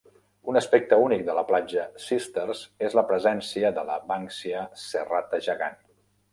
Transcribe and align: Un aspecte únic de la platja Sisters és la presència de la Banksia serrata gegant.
Un 0.51 0.57
aspecte 0.61 0.97
únic 1.07 1.21
de 1.27 1.35
la 1.39 1.43
platja 1.51 1.83
Sisters 2.07 2.63
és 2.89 2.97
la 3.01 3.05
presència 3.13 3.73
de 3.79 3.87
la 3.93 4.01
Banksia 4.15 4.67
serrata 4.89 5.45
gegant. 5.51 5.81